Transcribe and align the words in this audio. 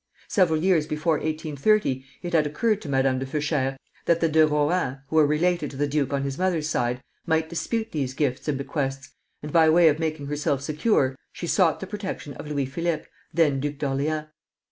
Several 0.27 0.59
years 0.63 0.87
before 0.87 1.17
1830 1.19 2.03
it 2.23 2.33
had 2.33 2.47
occurred 2.47 2.81
to 2.81 2.89
Madame 2.89 3.19
de 3.19 3.25
Feuchères 3.27 3.77
that 4.05 4.19
the 4.19 4.27
De 4.27 4.47
Rohans, 4.47 4.97
who 5.09 5.17
were 5.17 5.27
related 5.27 5.69
to 5.69 5.77
the 5.77 5.85
duke 5.85 6.11
on 6.11 6.23
his 6.23 6.39
mother's 6.39 6.67
side, 6.67 7.03
might 7.27 7.49
dispute 7.49 7.91
these 7.91 8.15
gifts 8.15 8.47
and 8.47 8.57
bequests, 8.57 9.11
and 9.43 9.51
by 9.53 9.69
way 9.69 9.87
of 9.89 9.99
making 9.99 10.25
herself 10.25 10.59
secure, 10.63 11.15
she 11.31 11.45
sought 11.45 11.81
the 11.81 11.85
protection 11.85 12.33
of 12.33 12.47
Louis 12.47 12.65
Philippe, 12.65 13.05
then 13.31 13.59
Duke 13.59 13.83
of 13.83 13.89
Orleans. 13.91 14.25